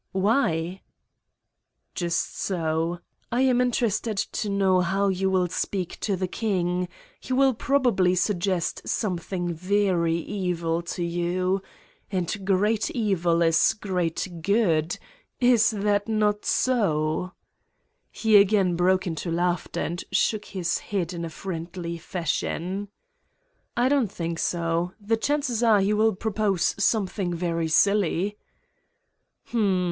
"Why?" 0.13 0.81
"Just 1.93 2.35
so. 2.35 3.01
I 3.31 3.41
am 3.41 3.61
interested 3.61 4.17
to 4.17 4.49
know 4.49 4.79
how 4.79 5.09
you 5.09 5.29
will 5.29 5.47
speak 5.47 5.99
to 5.99 6.15
the 6.15 6.27
king: 6.27 6.89
he 7.19 7.33
will 7.33 7.53
probably 7.53 8.15
suggest 8.15 8.81
something 8.89 9.53
very 9.53 10.15
evil 10.17 10.81
to 10.97 11.03
you. 11.03 11.61
And 12.11 12.43
great 12.43 12.89
evil 12.89 13.43
is 13.43 13.73
great 13.75 14.27
good. 14.41 14.97
Is 15.39 15.69
that 15.69 16.07
not 16.07 16.45
so?" 16.45 17.33
He 18.09 18.37
again 18.37 18.75
broke 18.75 19.05
into 19.05 19.29
laughter 19.29 19.81
and 19.81 20.03
shook 20.11 20.45
his 20.45 20.79
head 20.79 21.13
in 21.13 21.23
a 21.23 21.29
friendly 21.29 21.99
fashion. 21.99 22.89
169 23.77 23.77
Satan's 23.77 23.79
Diary 23.79 23.85
"I 23.85 23.89
don't 23.89 24.11
think 24.11 24.39
so. 24.39 24.93
The 25.09 25.17
chances 25.17 25.61
are 25.61 25.79
he 25.79 25.93
will 25.93 26.15
pro 26.15 26.31
pose 26.31 26.73
something 26.83 27.35
very 27.35 27.67
silly." 27.67 28.39
"Hm! 29.49 29.79